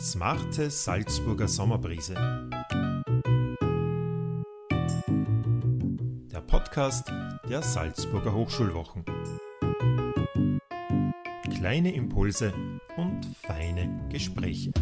[0.00, 2.14] Smarte Salzburger Sommerbrise.
[6.32, 7.12] Der Podcast
[7.46, 9.04] der Salzburger Hochschulwochen.
[11.54, 12.54] Kleine Impulse
[12.96, 14.72] und feine Gespräche.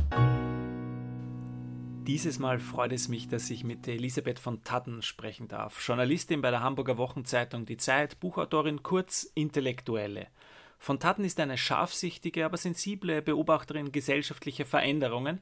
[2.06, 5.84] Dieses Mal freut es mich, dass ich mit Elisabeth von Tadden sprechen darf.
[5.84, 10.28] Journalistin bei der Hamburger Wochenzeitung Die Zeit, Buchautorin, kurz Intellektuelle.
[10.78, 15.40] Von Tatten ist eine scharfsichtige, aber sensible Beobachterin gesellschaftlicher Veränderungen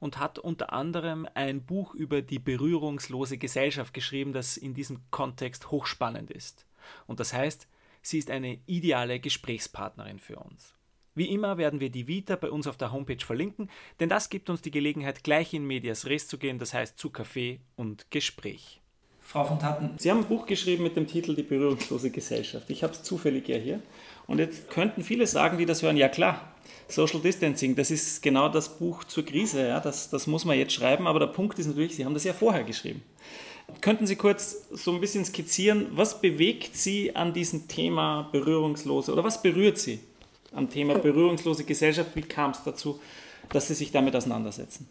[0.00, 5.70] und hat unter anderem ein Buch über die berührungslose Gesellschaft geschrieben, das in diesem Kontext
[5.70, 6.66] hochspannend ist.
[7.06, 7.68] Und das heißt,
[8.02, 10.74] sie ist eine ideale Gesprächspartnerin für uns.
[11.14, 14.50] Wie immer werden wir die Vita bei uns auf der Homepage verlinken, denn das gibt
[14.50, 18.80] uns die Gelegenheit, gleich in Medias Res zu gehen, das heißt zu Kaffee und Gespräch.
[19.20, 22.68] Frau von Tatten, Sie haben ein Buch geschrieben mit dem Titel Die berührungslose Gesellschaft.
[22.70, 23.80] Ich habe es zufällig ja hier.
[24.26, 26.52] Und jetzt könnten viele sagen, die das hören, ja klar,
[26.88, 30.72] Social Distancing, das ist genau das Buch zur Krise, ja, das, das muss man jetzt
[30.72, 33.02] schreiben, aber der Punkt ist natürlich, Sie haben das ja vorher geschrieben.
[33.80, 39.24] Könnten Sie kurz so ein bisschen skizzieren, was bewegt Sie an diesem Thema berührungslose oder
[39.24, 40.00] was berührt Sie
[40.54, 42.14] am Thema berührungslose Gesellschaft?
[42.14, 43.00] Wie kam es dazu,
[43.48, 44.88] dass Sie sich damit auseinandersetzen?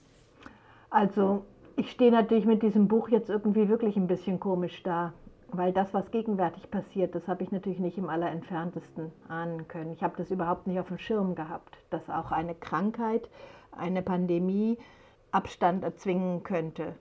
[0.89, 1.45] Also
[1.77, 5.13] ich stehe natürlich mit diesem Buch jetzt irgendwie wirklich ein bisschen komisch da.
[5.53, 9.91] Weil das, was gegenwärtig passiert, das habe ich natürlich nicht im allerentferntesten ahnen können.
[9.91, 13.29] Ich habe das überhaupt nicht auf dem Schirm gehabt, dass auch eine Krankheit,
[13.71, 14.77] eine Pandemie
[15.31, 16.95] Abstand erzwingen könnte.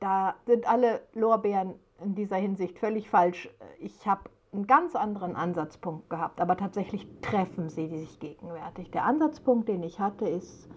[0.00, 3.48] Da sind alle Lorbeeren in dieser Hinsicht völlig falsch.
[3.80, 8.90] Ich habe einen ganz anderen Ansatzpunkt gehabt, aber tatsächlich treffen sie sich gegenwärtig.
[8.90, 10.68] Der Ansatzpunkt, den ich hatte, ist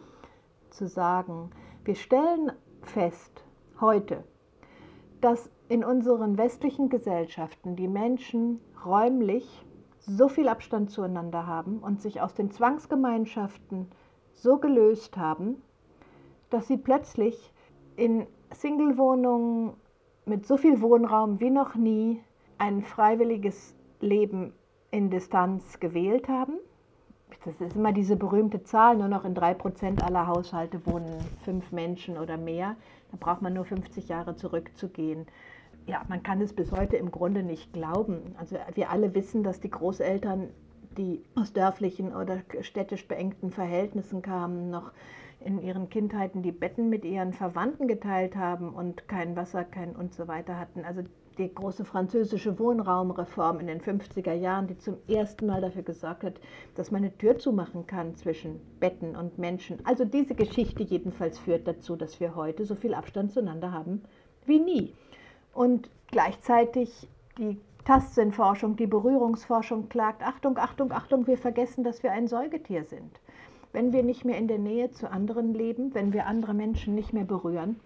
[0.72, 1.52] zu sagen,
[1.84, 3.44] wir stellen fest
[3.80, 4.24] heute,
[5.22, 9.66] dass in unseren westlichen Gesellschaften die Menschen räumlich
[10.00, 13.88] so viel Abstand zueinander haben und sich aus den Zwangsgemeinschaften
[14.34, 15.62] so gelöst haben,
[16.50, 17.54] dass sie plötzlich
[17.96, 19.72] in Singlewohnungen
[20.26, 22.22] mit so viel Wohnraum wie noch nie
[22.58, 24.52] ein freiwilliges Leben
[24.92, 26.56] in Distanz gewählt haben.
[27.46, 31.16] Das ist immer diese berühmte Zahl, nur noch in drei Prozent aller Haushalte wohnen
[31.46, 32.76] fünf Menschen oder mehr.
[33.12, 35.28] Da braucht man nur 50 Jahre zurückzugehen
[35.88, 38.36] ja, man kann es bis heute im Grunde nicht glauben.
[38.38, 40.50] Also wir alle wissen, dass die Großeltern,
[40.98, 44.92] die aus dörflichen oder städtisch beengten Verhältnissen kamen, noch
[45.40, 50.14] in ihren Kindheiten die Betten mit ihren Verwandten geteilt haben und kein Wasser, kein und
[50.14, 50.86] so weiter hatten.
[50.86, 51.02] Also
[51.38, 56.36] die große französische Wohnraumreform in den 50er Jahren, die zum ersten Mal dafür gesorgt hat,
[56.76, 59.80] dass man eine Tür zumachen kann zwischen Betten und Menschen.
[59.86, 64.04] Also diese Geschichte jedenfalls führt dazu, dass wir heute so viel Abstand zueinander haben
[64.46, 64.94] wie nie.
[65.54, 67.08] Und gleichzeitig
[67.38, 73.20] die Tastsinnforschung, die Berührungsforschung klagt, Achtung, Achtung, Achtung, wir vergessen, dass wir ein Säugetier sind.
[73.74, 77.14] Wenn wir nicht mehr in der Nähe zu anderen leben, wenn wir andere Menschen nicht
[77.14, 77.80] mehr berühren,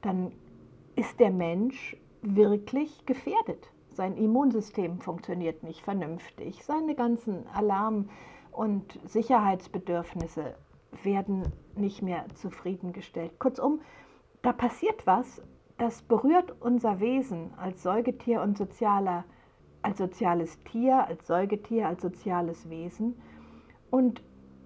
[0.00, 0.32] dann
[0.96, 3.70] ist der Mensch wirklich gefährdet.
[3.92, 6.64] Sein Immunsystem funktioniert nicht vernünftig.
[6.64, 8.08] Seine ganzen Alarm-
[8.52, 10.54] und Sicherheitsbedürfnisse
[11.02, 13.38] werden nicht mehr zufriedengestellt.
[13.38, 13.80] Kurzum,
[14.42, 15.42] da passiert was,
[15.78, 19.24] das berührt unser Wesen als Säugetier und sozialer,
[19.80, 23.14] als soziales Tier, als Säugetier, als soziales Wesen.
[23.90, 24.20] Und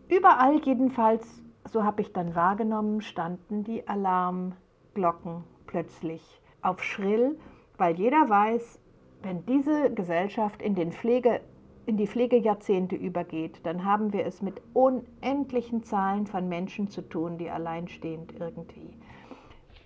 [0.09, 7.39] überall jedenfalls, so habe ich dann wahrgenommen, standen die Alarmglocken plötzlich auf schrill,
[7.77, 8.81] weil jeder weiß,
[9.23, 11.41] wenn diese Gesellschaft in, den Pflege,
[11.85, 17.39] in die Pflegejahrzehnte übergeht, dann haben wir es mit unendlichen Zahlen von Menschen zu tun,
[17.39, 18.97] die alleinstehend irgendwie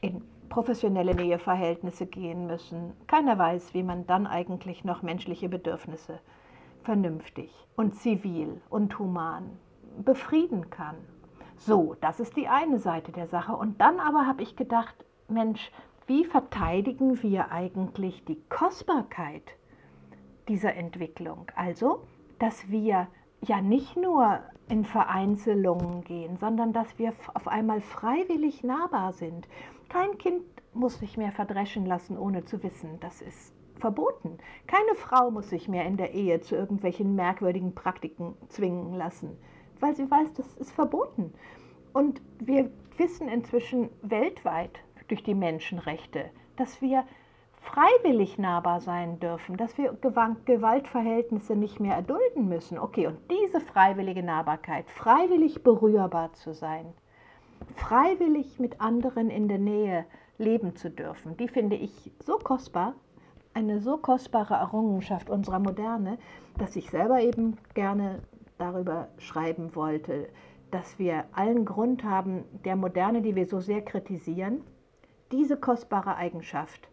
[0.01, 2.93] in professionelle Näheverhältnisse gehen müssen.
[3.07, 6.21] Keiner weiß, wie man dann eigentlich noch menschliche Bedürfnisse
[6.83, 9.59] vernünftig und zivil und human
[10.05, 10.97] befrieden kann.
[11.57, 13.55] So, das ist die eine Seite der Sache.
[13.57, 14.95] Und dann aber habe ich gedacht,
[15.29, 15.73] Mensch,
[16.07, 19.43] wie verteidigen wir eigentlich die Kostbarkeit
[20.49, 21.51] dieser Entwicklung?
[21.57, 22.07] Also,
[22.39, 23.09] dass wir
[23.41, 29.49] ja nicht nur in Vereinzelungen gehen, sondern dass wir auf einmal freiwillig nahbar sind.
[29.89, 30.43] Kein Kind
[30.75, 34.39] muss sich mehr verdreschen lassen, ohne zu wissen, das ist verboten.
[34.67, 39.39] Keine Frau muss sich mehr in der Ehe zu irgendwelchen merkwürdigen Praktiken zwingen lassen,
[39.81, 41.33] weil sie weiß, das ist verboten.
[41.93, 47.05] Und wir wissen inzwischen weltweit durch die Menschenrechte, dass wir
[47.61, 49.97] freiwillig nahbar sein dürfen, dass wir
[50.45, 52.79] Gewaltverhältnisse nicht mehr erdulden müssen.
[52.79, 56.95] Okay, und diese freiwillige Nahbarkeit, freiwillig berührbar zu sein,
[57.77, 60.07] freiwillig mit anderen in der Nähe
[60.39, 62.95] leben zu dürfen, die finde ich so kostbar,
[63.55, 66.19] eine so kostbare Errungenschaft unserer Moderne,
[66.59, 68.21] dass ich selber eben gerne
[68.59, 70.29] darüber schreiben wollte,
[70.71, 74.63] dass wir allen Grund haben, der Moderne, die wir so sehr kritisieren,
[75.33, 76.89] diese kostbare Eigenschaft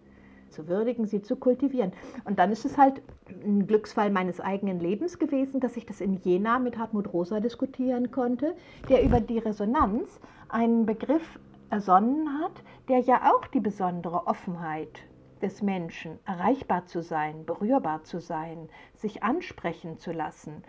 [0.54, 1.92] zu würdigen, sie zu kultivieren.
[2.24, 3.02] Und dann ist es halt
[3.44, 8.12] ein Glücksfall meines eigenen Lebens gewesen, dass ich das in Jena mit Hartmut Rosa diskutieren
[8.12, 8.56] konnte,
[8.90, 10.20] der über die Resonanz
[10.50, 11.40] einen Begriff
[11.70, 15.02] ersonnen hat, der ja auch die besondere Offenheit
[15.42, 20.64] des Menschen, erreichbar zu sein, berührbar zu sein, sich ansprechen zu lassen,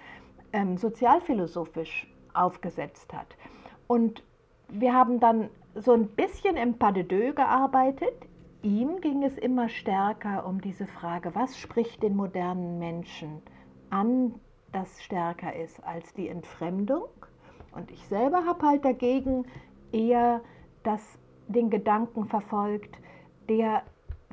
[0.53, 3.37] ähm, sozialphilosophisch aufgesetzt hat.
[3.87, 4.23] Und
[4.69, 8.15] wir haben dann so ein bisschen im Pas de deux gearbeitet.
[8.64, 13.43] Ihm ging es immer stärker um diese Frage, was spricht den modernen Menschen
[13.90, 14.40] an,
[14.72, 17.05] das stärker ist als die Entfremdung.
[17.72, 19.44] Und ich selber habe halt dagegen
[19.93, 20.40] eher
[20.82, 22.99] das, den Gedanken verfolgt,
[23.50, 23.82] der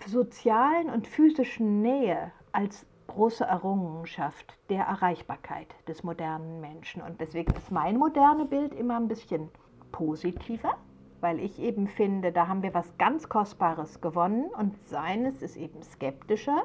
[0.07, 7.01] sozialen und physischen Nähe als große Errungenschaft der Erreichbarkeit des modernen Menschen.
[7.01, 9.49] Und deswegen ist mein moderne Bild immer ein bisschen
[9.91, 10.77] positiver,
[11.21, 15.81] weil ich eben finde, da haben wir was ganz Kostbares gewonnen und seines ist eben
[15.83, 16.63] skeptischer,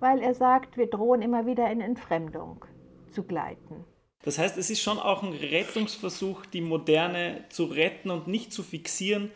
[0.00, 2.64] weil er sagt, wir drohen immer wieder in Entfremdung
[3.12, 3.84] zu gleiten.
[4.22, 8.62] Das heißt, es ist schon auch ein Rettungsversuch, die Moderne zu retten und nicht zu
[8.62, 9.30] fixieren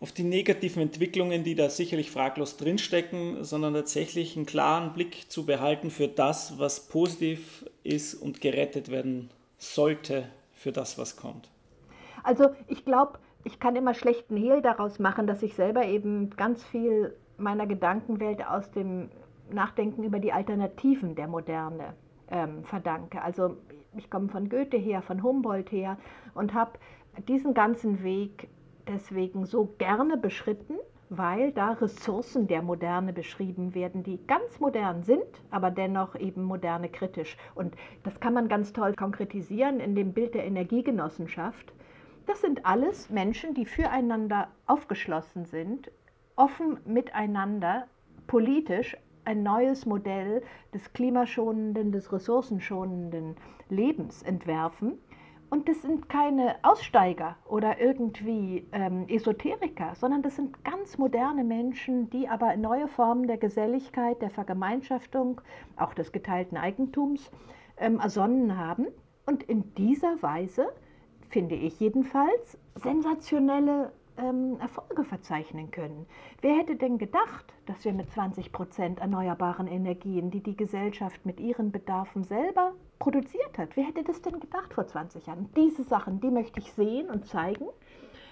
[0.00, 5.44] auf die negativen Entwicklungen, die da sicherlich fraglos drinstecken, sondern tatsächlich einen klaren Blick zu
[5.44, 11.48] behalten für das, was positiv ist und gerettet werden sollte für das, was kommt.
[12.22, 13.18] Also ich glaube,
[13.48, 18.46] ich kann immer schlechten Hehl daraus machen, dass ich selber eben ganz viel meiner Gedankenwelt
[18.46, 19.08] aus dem
[19.50, 21.94] Nachdenken über die Alternativen der Moderne
[22.30, 23.22] ähm, verdanke.
[23.22, 23.56] Also
[23.96, 25.96] ich komme von Goethe her, von Humboldt her
[26.34, 26.72] und habe
[27.26, 28.48] diesen ganzen Weg
[28.86, 30.74] deswegen so gerne beschritten,
[31.08, 36.90] weil da Ressourcen der Moderne beschrieben werden, die ganz modern sind, aber dennoch eben moderne
[36.90, 37.38] kritisch.
[37.54, 41.72] Und das kann man ganz toll konkretisieren in dem Bild der Energiegenossenschaft.
[42.28, 45.90] Das sind alles Menschen, die füreinander aufgeschlossen sind,
[46.36, 47.86] offen miteinander
[48.26, 50.42] politisch ein neues Modell
[50.72, 53.34] des klimaschonenden, des ressourcenschonenden
[53.70, 54.98] Lebens entwerfen
[55.50, 62.10] und das sind keine Aussteiger oder irgendwie ähm, Esoteriker, sondern das sind ganz moderne Menschen,
[62.10, 65.40] die aber neue Formen der Geselligkeit, der Vergemeinschaftung,
[65.76, 67.30] auch des geteilten Eigentums
[67.78, 68.88] ähm, ersonnen haben.
[69.24, 70.68] Und in dieser Weise,
[71.28, 76.06] finde ich jedenfalls, sensationelle ähm, Erfolge verzeichnen können.
[76.40, 81.40] Wer hätte denn gedacht, dass wir mit 20 Prozent erneuerbaren Energien, die die Gesellschaft mit
[81.40, 85.48] ihren Bedarfen selber produziert hat, wer hätte das denn gedacht vor 20 Jahren?
[85.56, 87.66] Diese Sachen, die möchte ich sehen und zeigen.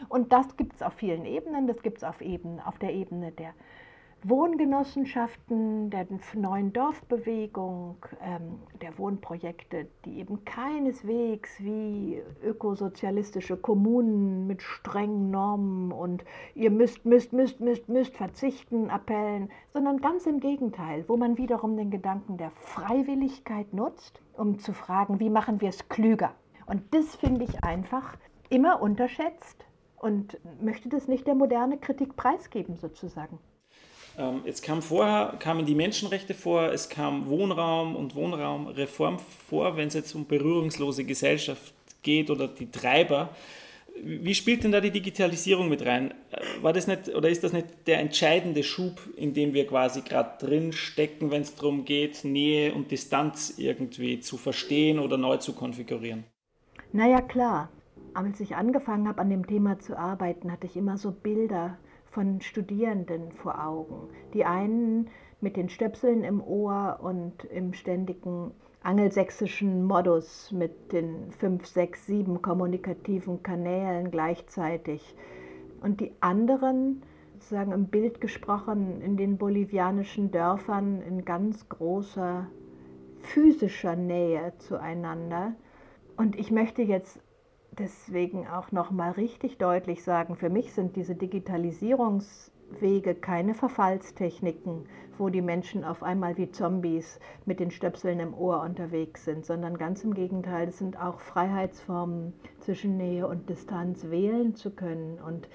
[0.08, 1.66] Und das gibt es auf vielen Ebenen.
[1.66, 2.16] Das gibt es auf,
[2.64, 3.54] auf der Ebene der
[4.28, 15.30] Wohngenossenschaften, der neuen Dorfbewegung, ähm, der Wohnprojekte, die eben keineswegs wie ökosozialistische Kommunen mit strengen
[15.30, 16.24] Normen und
[16.54, 21.76] ihr müsst, müsst, müsst, müsst, müsst verzichten, Appellen, sondern ganz im Gegenteil, wo man wiederum
[21.76, 26.34] den Gedanken der Freiwilligkeit nutzt, um zu fragen, wie machen wir es klüger.
[26.66, 28.16] Und das finde ich einfach
[28.48, 29.64] immer unterschätzt
[29.96, 33.38] und möchte das nicht der moderne Kritik preisgeben sozusagen.
[34.18, 39.18] Ähm, jetzt kam vorher, kamen die Menschenrechte vor, es kam Wohnraum und Wohnraumreform
[39.48, 43.30] vor, wenn es jetzt um berührungslose Gesellschaft geht oder die Treiber.
[44.02, 46.12] Wie spielt denn da die Digitalisierung mit rein?
[46.30, 50.00] Äh, war das nicht oder ist das nicht der entscheidende Schub, in dem wir quasi
[50.00, 55.36] gerade drin stecken, wenn es darum geht, Nähe und Distanz irgendwie zu verstehen oder neu
[55.38, 56.24] zu konfigurieren?
[56.92, 57.68] Naja, klar.
[58.14, 61.76] Als ich angefangen habe, an dem Thema zu arbeiten, hatte ich immer so Bilder
[62.16, 64.08] von Studierenden vor Augen.
[64.32, 65.10] Die einen
[65.42, 72.40] mit den Stöpseln im Ohr und im ständigen angelsächsischen Modus mit den fünf, sechs, sieben
[72.40, 75.14] kommunikativen Kanälen gleichzeitig.
[75.82, 77.02] Und die anderen,
[77.34, 82.46] sozusagen im Bild gesprochen, in den bolivianischen Dörfern in ganz großer
[83.20, 85.52] physischer Nähe zueinander.
[86.16, 87.20] Und ich möchte jetzt
[87.78, 94.86] deswegen auch noch mal richtig deutlich sagen, für mich sind diese Digitalisierungswege keine Verfallstechniken,
[95.18, 99.78] wo die Menschen auf einmal wie Zombies mit den Stöpseln im Ohr unterwegs sind, sondern
[99.78, 105.48] ganz im Gegenteil, es sind auch Freiheitsformen zwischen Nähe und Distanz wählen zu können und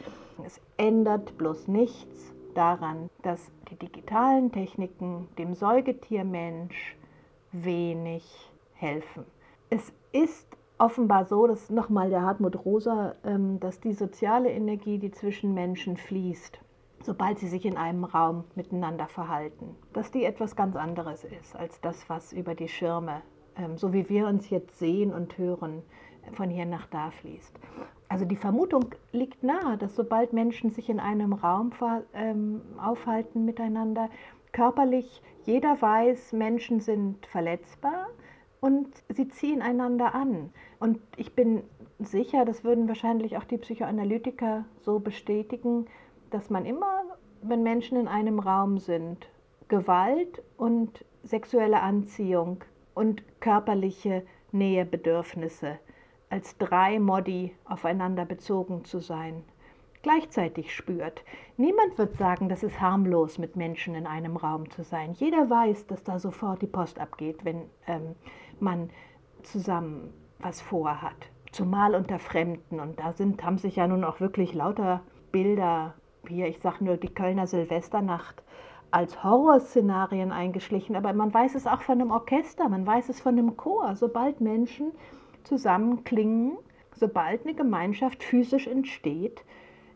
[0.46, 6.98] es ändert bloß nichts daran, dass die digitalen Techniken dem Säugetiermensch
[7.52, 9.26] wenig helfen.
[9.70, 15.12] Es ist offenbar so, dass nochmal der Hartmut Rosa, ähm, dass die soziale Energie, die
[15.12, 16.60] zwischen Menschen fließt,
[17.04, 21.80] sobald sie sich in einem Raum miteinander verhalten, dass die etwas ganz anderes ist als
[21.82, 23.22] das, was über die Schirme,
[23.58, 25.84] ähm, so wie wir uns jetzt sehen und hören,
[26.34, 27.60] von hier nach da fließt.
[28.08, 31.72] Also die Vermutung liegt nahe, dass sobald Menschen sich in einem Raum
[32.14, 34.10] ähm, aufhalten miteinander,
[34.52, 38.08] körperlich jeder weiß, Menschen sind verletzbar
[38.62, 40.52] und sie ziehen einander an.
[40.80, 41.64] Und ich bin
[42.00, 45.88] sicher, das würden wahrscheinlich auch die Psychoanalytiker so bestätigen,
[46.30, 47.04] dass man immer,
[47.42, 49.28] wenn Menschen in einem Raum sind,
[49.68, 52.64] Gewalt und sexuelle Anziehung
[52.94, 55.80] und körperliche Nähebedürfnisse
[56.30, 59.44] als drei Modi aufeinander bezogen zu sein,
[60.02, 61.24] gleichzeitig spürt.
[61.58, 65.14] Niemand wird sagen, das ist harmlos, mit Menschen in einem Raum zu sein.
[65.14, 68.16] Jeder weiß, dass da sofort die Post abgeht, wenn ähm,
[68.62, 68.90] man
[69.44, 71.30] zusammen was vorhat.
[71.52, 72.80] Zumal unter Fremden.
[72.80, 75.02] Und da sind, haben sich ja nun auch wirklich lauter
[75.32, 75.96] Bilder,
[76.28, 78.44] hier, ich sage nur die Kölner Silvesternacht,
[78.92, 80.96] als Horrorszenarien eingeschlichen.
[80.96, 83.96] Aber man weiß es auch von einem Orchester, man weiß es von einem Chor.
[83.96, 84.92] Sobald Menschen
[85.44, 86.58] zusammenklingen,
[86.94, 89.44] sobald eine Gemeinschaft physisch entsteht,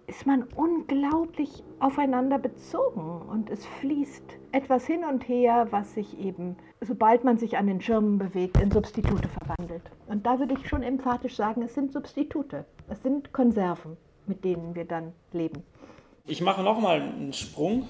[0.07, 6.55] ist man unglaublich aufeinander bezogen und es fließt etwas hin und her, was sich eben,
[6.81, 9.83] sobald man sich an den Schirmen bewegt, in Substitute verwandelt.
[10.07, 13.97] Und da würde ich schon emphatisch sagen, es sind Substitute, es sind Konserven,
[14.27, 15.63] mit denen wir dann leben.
[16.27, 17.88] Ich mache nochmal einen Sprung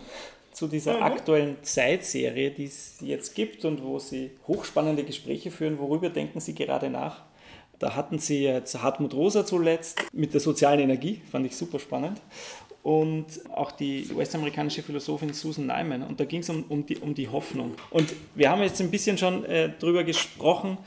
[0.52, 1.04] zu dieser mhm.
[1.04, 5.80] aktuellen Zeitserie, die es jetzt gibt und wo Sie hochspannende Gespräche führen.
[5.80, 7.24] Worüber denken Sie gerade nach?
[7.86, 12.20] Da hatten sie jetzt Hartmut Rosa zuletzt mit der sozialen Energie, fand ich super spannend.
[12.82, 16.02] Und auch die US-amerikanische Philosophin Susan Nyman.
[16.02, 17.76] Und da ging es um, um, die, um die Hoffnung.
[17.92, 20.80] Und wir haben jetzt ein bisschen schon äh, darüber gesprochen,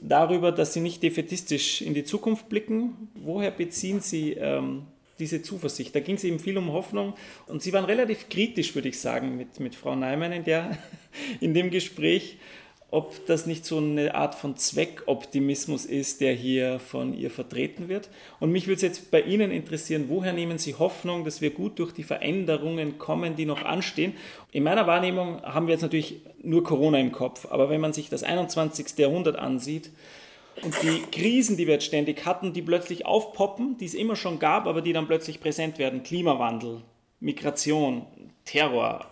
[0.00, 3.10] darüber, dass Sie nicht defetistisch in die Zukunft blicken.
[3.16, 4.84] Woher beziehen Sie ähm,
[5.18, 5.94] diese Zuversicht?
[5.94, 7.12] Da ging es eben viel um Hoffnung.
[7.48, 10.78] Und Sie waren relativ kritisch, würde ich sagen, mit, mit Frau Neumann in, der,
[11.42, 12.38] in dem Gespräch
[12.96, 18.08] ob das nicht so eine Art von Zweckoptimismus ist, der hier von ihr vertreten wird.
[18.40, 21.78] Und mich würde es jetzt bei Ihnen interessieren, woher nehmen Sie Hoffnung, dass wir gut
[21.78, 24.14] durch die Veränderungen kommen, die noch anstehen?
[24.50, 28.08] In meiner Wahrnehmung haben wir jetzt natürlich nur Corona im Kopf, aber wenn man sich
[28.08, 28.96] das 21.
[28.96, 29.90] Jahrhundert ansieht,
[30.62, 34.38] und die Krisen, die wir jetzt ständig hatten, die plötzlich aufpoppen, die es immer schon
[34.38, 36.02] gab, aber die dann plötzlich präsent werden.
[36.02, 36.80] Klimawandel,
[37.20, 38.06] Migration,
[38.46, 39.06] Terror,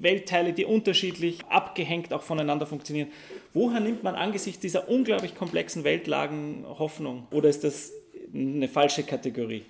[0.00, 3.08] Weltteile, die unterschiedlich abgehängt auch voneinander funktionieren.
[3.54, 7.26] Woher nimmt man angesichts dieser unglaublich komplexen Weltlagen Hoffnung?
[7.30, 7.92] Oder ist das
[8.34, 9.64] eine falsche Kategorie?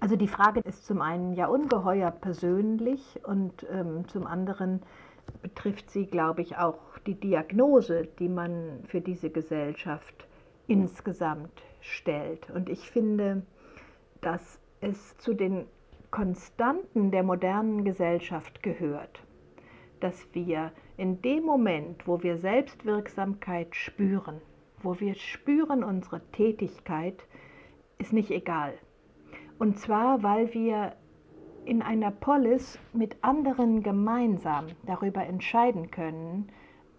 [0.00, 4.80] Also die Frage ist zum einen ja ungeheuer persönlich und ähm, zum anderen
[5.42, 10.26] betrifft sie, glaube ich, auch die Diagnose, die man für diese Gesellschaft
[10.66, 12.50] insgesamt stellt.
[12.50, 13.42] Und ich finde,
[14.20, 15.66] dass es zu den
[16.10, 19.20] Konstanten der modernen Gesellschaft gehört,
[20.00, 24.40] dass wir in dem Moment, wo wir Selbstwirksamkeit spüren,
[24.82, 27.26] wo wir spüren, unsere Tätigkeit
[27.98, 28.74] ist nicht egal.
[29.58, 30.94] Und zwar, weil wir
[31.64, 36.50] in einer Polis mit anderen gemeinsam darüber entscheiden können,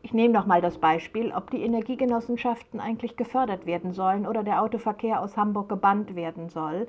[0.04, 4.62] ich nehme noch mal das Beispiel, ob die Energiegenossenschaften eigentlich gefördert werden sollen oder der
[4.62, 6.88] Autoverkehr aus Hamburg gebannt werden soll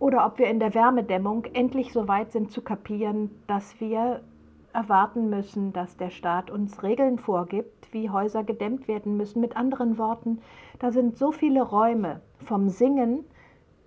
[0.00, 4.22] oder ob wir in der Wärmedämmung endlich so weit sind zu kapieren, dass wir
[4.72, 9.40] erwarten müssen, dass der Staat uns Regeln vorgibt, wie Häuser gedämmt werden müssen.
[9.40, 10.40] Mit anderen Worten,
[10.78, 13.24] da sind so viele Räume vom Singen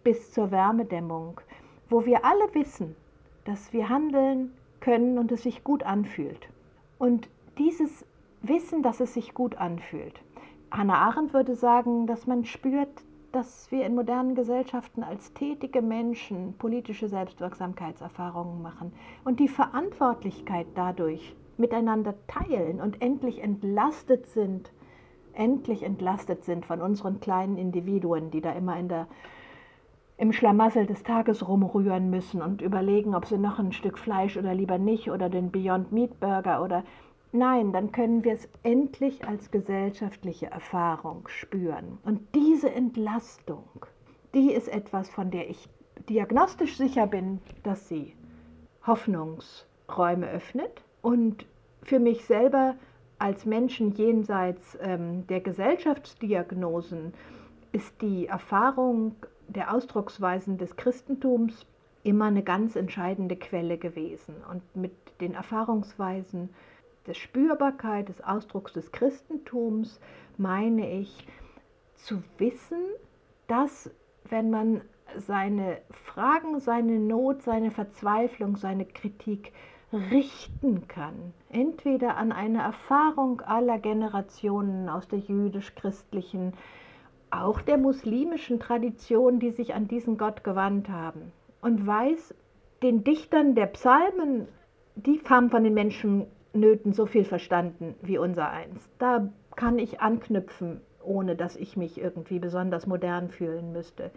[0.03, 1.39] bis zur Wärmedämmung,
[1.89, 2.95] wo wir alle wissen,
[3.45, 6.49] dass wir handeln können und es sich gut anfühlt.
[6.99, 8.05] Und dieses
[8.41, 10.21] Wissen, dass es sich gut anfühlt.
[10.71, 16.53] Hannah Arendt würde sagen, dass man spürt, dass wir in modernen Gesellschaften als tätige Menschen
[16.59, 18.93] politische Selbstwirksamkeitserfahrungen machen
[19.25, 24.71] und die Verantwortlichkeit dadurch miteinander teilen und endlich entlastet sind,
[25.33, 29.07] endlich entlastet sind von unseren kleinen Individuen, die da immer in der
[30.17, 34.53] im Schlamassel des Tages rumrühren müssen und überlegen, ob sie noch ein Stück Fleisch oder
[34.53, 36.83] lieber nicht oder den Beyond Meat Burger oder
[37.35, 41.97] Nein, dann können wir es endlich als gesellschaftliche Erfahrung spüren.
[42.05, 43.87] Und diese Entlastung,
[44.35, 45.67] die ist etwas, von der ich
[46.07, 48.13] diagnostisch sicher bin, dass sie
[48.85, 51.47] Hoffnungsräume öffnet und
[51.81, 52.75] für mich selber
[53.17, 57.15] als Menschen jenseits ähm, der Gesellschaftsdiagnosen
[57.71, 59.15] ist die Erfahrung
[59.47, 61.65] der Ausdrucksweisen des Christentums
[62.03, 64.35] immer eine ganz entscheidende Quelle gewesen.
[64.51, 66.49] Und mit den Erfahrungsweisen
[67.05, 70.00] der Spürbarkeit des Ausdrucks des Christentums
[70.38, 71.27] meine ich
[71.95, 72.81] zu wissen,
[73.48, 73.91] dass
[74.29, 74.81] wenn man
[75.17, 79.51] seine Fragen, seine Not, seine Verzweiflung, seine Kritik
[79.91, 86.53] richten kann, entweder an eine Erfahrung aller Generationen aus der jüdisch-christlichen
[87.29, 91.31] auch der muslimischen Tradition, die sich an diesen Gott gewandt haben.
[91.62, 92.36] Und weiß,
[92.83, 94.48] den Dichtern der Psalmen,
[94.95, 95.74] die haben von den
[96.53, 98.89] Menschennöten so viel verstanden wie unser eins.
[99.00, 104.12] Da kann ich anknüpfen, ohne dass ich mich irgendwie besonders modern fühlen müsste.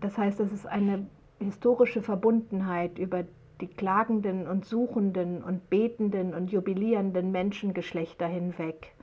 [0.00, 1.06] Das heißt, es ist eine
[1.38, 3.24] historische Verbundenheit über
[3.60, 8.94] die klagenden und suchenden und betenden und jubilierenden Menschengeschlechter hinweg,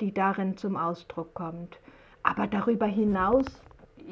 [0.00, 1.80] die darin zum Ausdruck kommt.
[2.22, 3.46] Aber darüber hinaus,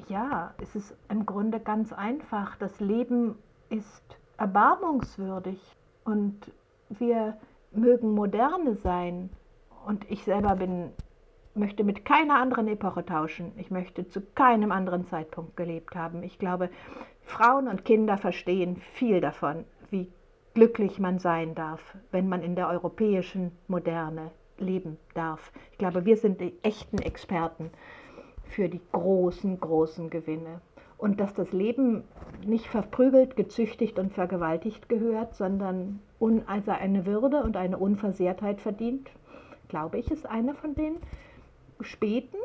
[0.09, 2.57] ja, es ist im Grunde ganz einfach.
[2.57, 3.37] Das Leben
[3.69, 4.03] ist
[4.39, 5.61] erbarmungswürdig
[6.05, 6.51] und
[6.89, 7.37] wir
[7.73, 9.31] mögen moderne sein.
[9.87, 10.91] Und ich selber bin,
[11.55, 13.53] möchte mit keiner anderen Epoche tauschen.
[13.57, 16.23] Ich möchte zu keinem anderen Zeitpunkt gelebt haben.
[16.23, 16.71] Ich glaube,
[17.23, 20.11] Frauen und Kinder verstehen viel davon, wie
[20.55, 25.53] glücklich man sein darf, wenn man in der europäischen Moderne leben darf.
[25.73, 27.71] Ich glaube, wir sind die echten Experten
[28.45, 30.61] für die großen, großen Gewinne.
[31.01, 32.05] Und dass das Leben
[32.45, 39.09] nicht verprügelt, gezüchtigt und vergewaltigt gehört, sondern un, also eine Würde und eine Unversehrtheit verdient,
[39.69, 40.97] glaube ich, ist eine von den
[41.81, 42.37] späten,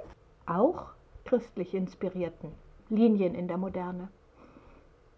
[0.46, 0.86] auch
[1.26, 2.52] christlich inspirierten
[2.88, 4.08] Linien in der Moderne.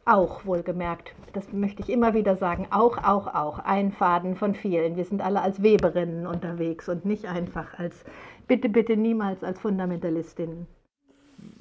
[0.03, 4.95] Auch wohlgemerkt, das möchte ich immer wieder sagen, auch, auch, auch, ein Faden von vielen.
[4.95, 8.03] Wir sind alle als Weberinnen unterwegs und nicht einfach als,
[8.47, 10.65] bitte, bitte niemals als Fundamentalistinnen.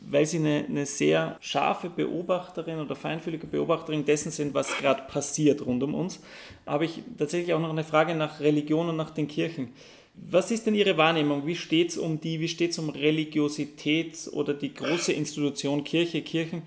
[0.09, 5.67] Weil Sie eine, eine sehr scharfe Beobachterin oder feinfühlige Beobachterin dessen sind, was gerade passiert
[5.67, 6.21] rund um uns,
[6.65, 9.73] habe ich tatsächlich auch noch eine Frage nach Religion und nach den Kirchen.
[10.15, 11.47] Was ist denn Ihre Wahrnehmung?
[11.47, 16.23] Wie steht es um die, wie steht es um Religiosität oder die große Institution Kirche,
[16.23, 16.63] Kirchen?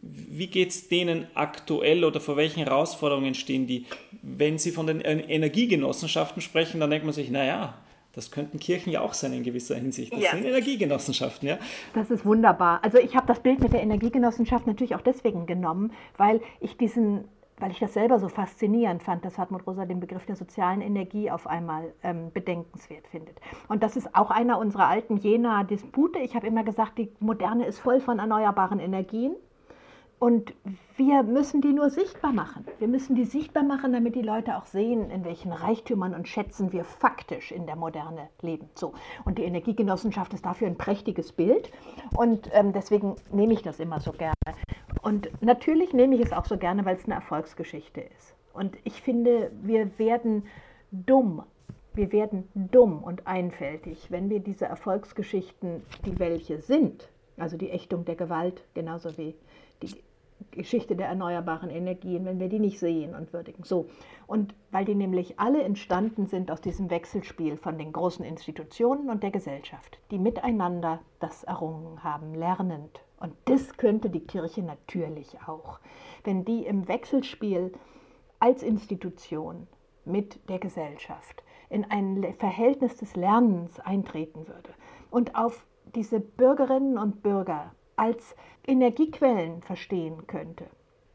[0.00, 3.84] wie geht es denen aktuell oder vor welchen Herausforderungen stehen die?
[4.22, 7.74] Wenn Sie von den Energiegenossenschaften sprechen, dann denkt man sich, naja,
[8.18, 10.12] das könnten Kirchen ja auch sein in gewisser Hinsicht.
[10.12, 10.30] Das ja.
[10.32, 11.58] sind Energiegenossenschaften, ja.
[11.94, 12.80] Das ist wunderbar.
[12.82, 17.24] Also ich habe das Bild mit der Energiegenossenschaft natürlich auch deswegen genommen, weil ich diesen
[17.60, 21.28] weil ich das selber so faszinierend fand, dass Hartmut Rosa den Begriff der sozialen Energie
[21.28, 23.36] auf einmal ähm, bedenkenswert findet.
[23.68, 26.20] Und das ist auch einer unserer alten Jena-Dispute.
[26.20, 29.34] Ich habe immer gesagt, die Moderne ist voll von erneuerbaren Energien.
[30.18, 30.52] Und
[30.96, 32.66] wir müssen die nur sichtbar machen.
[32.80, 36.72] Wir müssen die sichtbar machen, damit die Leute auch sehen, in welchen Reichtümern und Schätzen
[36.72, 38.68] wir faktisch in der Moderne leben.
[38.74, 38.94] So.
[39.24, 41.70] Und die Energiegenossenschaft ist dafür ein prächtiges Bild.
[42.16, 44.34] Und ähm, deswegen nehme ich das immer so gerne.
[45.02, 48.34] Und natürlich nehme ich es auch so gerne, weil es eine Erfolgsgeschichte ist.
[48.52, 50.44] Und ich finde, wir werden
[50.90, 51.44] dumm.
[51.94, 58.04] Wir werden dumm und einfältig, wenn wir diese Erfolgsgeschichten, die welche sind, also die Ächtung
[58.04, 59.34] der Gewalt, genauso wie
[59.82, 59.94] die
[60.50, 63.64] Geschichte der erneuerbaren Energien, wenn wir die nicht sehen und würdigen.
[63.64, 63.88] So.
[64.26, 69.22] Und weil die nämlich alle entstanden sind aus diesem Wechselspiel von den großen Institutionen und
[69.22, 73.00] der Gesellschaft, die miteinander das errungen haben, lernend.
[73.20, 75.80] Und das könnte die Kirche natürlich auch.
[76.24, 77.72] Wenn die im Wechselspiel
[78.38, 79.66] als Institution
[80.04, 84.70] mit der Gesellschaft in ein Verhältnis des Lernens eintreten würde
[85.10, 90.64] und auf diese Bürgerinnen und Bürger als Energiequellen verstehen könnte.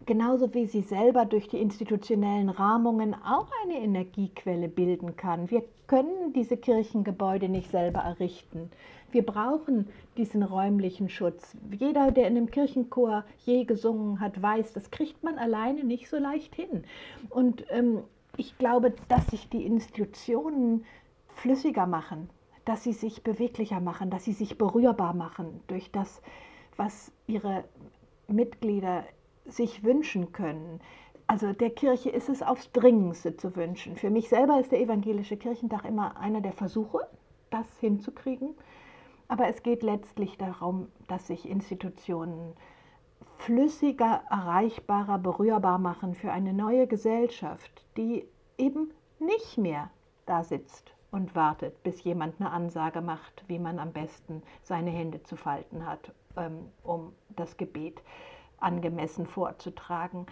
[0.05, 5.49] Genauso wie sie selber durch die institutionellen Rahmungen auch eine Energiequelle bilden kann.
[5.49, 8.69] Wir können diese Kirchengebäude nicht selber errichten.
[9.11, 11.55] Wir brauchen diesen räumlichen Schutz.
[11.71, 16.17] Jeder, der in einem Kirchenchor je gesungen hat, weiß, das kriegt man alleine nicht so
[16.17, 16.83] leicht hin.
[17.29, 17.99] Und ähm,
[18.35, 20.83] ich glaube, dass sich die Institutionen
[21.29, 22.29] flüssiger machen,
[22.65, 26.21] dass sie sich beweglicher machen, dass sie sich berührbar machen durch das,
[26.77, 27.63] was ihre
[28.27, 29.03] Mitglieder
[29.45, 30.79] sich wünschen können.
[31.27, 33.95] Also der Kirche ist es aufs Dringendste zu wünschen.
[33.95, 37.07] Für mich selber ist der evangelische Kirchentag immer einer der Versuche,
[37.49, 38.55] das hinzukriegen.
[39.27, 42.53] Aber es geht letztlich darum, dass sich Institutionen
[43.37, 49.89] flüssiger, erreichbarer, berührbar machen für eine neue Gesellschaft, die eben nicht mehr
[50.25, 55.23] da sitzt und wartet, bis jemand eine Ansage macht, wie man am besten seine Hände
[55.23, 58.01] zu falten hat ähm, um das Gebet
[58.57, 60.25] angemessen vorzutragen.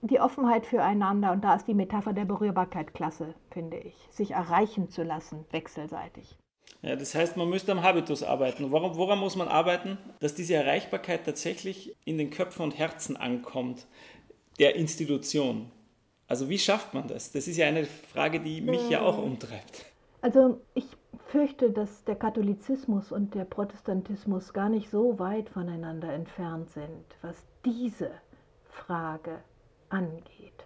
[0.00, 4.88] Die Offenheit füreinander, und da ist die Metapher der Berührbarkeit klasse, finde ich, sich erreichen
[4.88, 6.36] zu lassen, wechselseitig.
[6.80, 8.70] Ja, das heißt, man müsste am Habitus arbeiten.
[8.70, 9.98] Woran, woran muss man arbeiten?
[10.20, 13.86] Dass diese Erreichbarkeit tatsächlich in den Köpfen und Herzen ankommt,
[14.58, 15.70] der Institution.
[16.28, 17.32] Also wie schafft man das?
[17.32, 19.84] Das ist ja eine Frage, die mich ja auch umtreibt.
[20.24, 20.86] Also ich
[21.26, 27.46] fürchte, dass der Katholizismus und der Protestantismus gar nicht so weit voneinander entfernt sind, was
[27.66, 28.10] diese
[28.70, 29.40] Frage
[29.90, 30.64] angeht.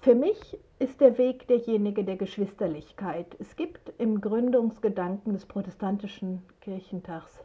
[0.00, 3.36] Für mich ist der Weg derjenige der Geschwisterlichkeit.
[3.38, 7.38] Es gibt im Gründungsgedanken des protestantischen Kirchentags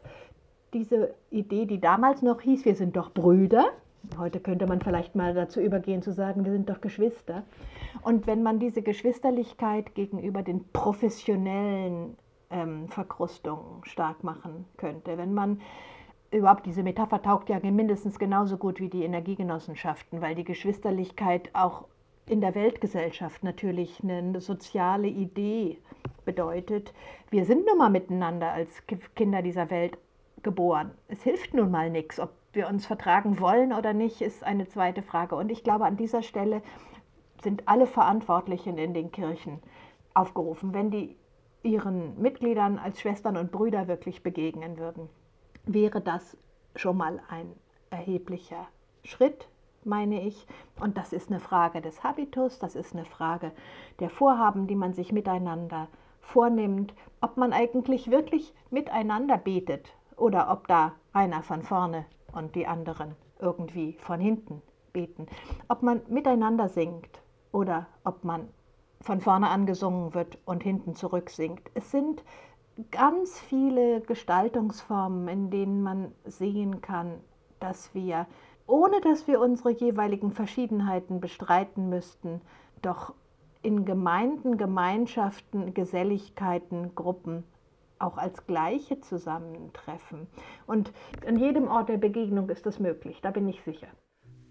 [0.72, 3.66] diese Idee, die damals noch hieß, wir sind doch Brüder.
[4.18, 7.42] Heute könnte man vielleicht mal dazu übergehen zu sagen, wir sind doch Geschwister.
[8.02, 12.16] Und wenn man diese Geschwisterlichkeit gegenüber den professionellen
[12.50, 15.60] ähm, Verkrustungen stark machen könnte, wenn man
[16.30, 21.84] überhaupt diese Metapher taugt ja mindestens genauso gut wie die Energiegenossenschaften, weil die Geschwisterlichkeit auch
[22.28, 25.78] in der Weltgesellschaft natürlich eine soziale Idee
[26.24, 26.92] bedeutet.
[27.30, 28.82] Wir sind nun mal miteinander als
[29.14, 29.98] Kinder dieser Welt
[30.42, 30.90] geboren.
[31.08, 32.18] Es hilft nun mal nichts.
[32.18, 35.36] Ob wir uns vertragen wollen oder nicht, ist eine zweite Frage.
[35.36, 36.62] Und ich glaube, an dieser Stelle
[37.42, 39.60] sind alle Verantwortlichen in den Kirchen
[40.14, 41.16] aufgerufen, wenn die
[41.62, 45.08] ihren Mitgliedern als Schwestern und Brüder wirklich begegnen würden,
[45.64, 46.36] wäre das
[46.74, 47.52] schon mal ein
[47.90, 48.68] erheblicher
[49.04, 49.48] Schritt,
[49.84, 50.46] meine ich.
[50.80, 53.52] Und das ist eine Frage des Habitus, das ist eine Frage
[54.00, 55.88] der Vorhaben, die man sich miteinander
[56.20, 62.04] vornimmt, ob man eigentlich wirklich miteinander betet oder ob da einer von vorne
[62.36, 65.26] und die anderen irgendwie von hinten beten,
[65.68, 67.22] ob man miteinander singt
[67.52, 68.48] oder ob man
[69.00, 71.70] von vorne angesungen wird und hinten zurück singt.
[71.74, 72.22] Es sind
[72.90, 77.20] ganz viele Gestaltungsformen, in denen man sehen kann,
[77.60, 78.26] dass wir,
[78.66, 82.40] ohne dass wir unsere jeweiligen Verschiedenheiten bestreiten müssten,
[82.82, 83.14] doch
[83.62, 87.44] in Gemeinden, Gemeinschaften, Geselligkeiten, Gruppen
[87.98, 90.26] auch als Gleiche zusammentreffen.
[90.66, 90.92] Und
[91.26, 93.88] an jedem Ort der Begegnung ist das möglich, da bin ich sicher.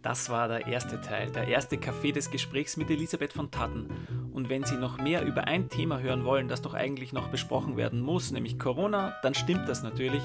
[0.05, 3.89] Das war der erste Teil, der erste Café des Gesprächs mit Elisabeth von Tatten.
[4.33, 7.75] Und wenn Sie noch mehr über ein Thema hören wollen, das doch eigentlich noch besprochen
[7.75, 10.21] werden muss, nämlich Corona, dann stimmt das natürlich.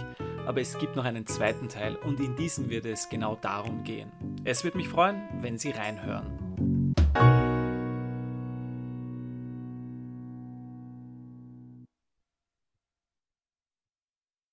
[0.47, 4.13] Aber es gibt noch einen zweiten Teil und in diesem wird es genau darum gehen.
[4.45, 6.50] Es würde mich freuen, wenn Sie reinhören.